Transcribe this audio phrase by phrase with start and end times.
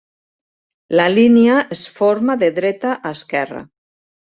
[0.99, 3.65] La línia es forma de dreta a esquerra.